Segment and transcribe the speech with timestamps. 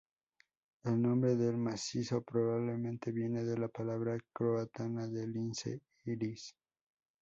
[0.83, 6.55] El nombre del macizo probablemente viene de la palabra croata del lince, "ris".